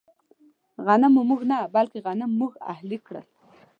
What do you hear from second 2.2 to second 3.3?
موږ اهلي کړل.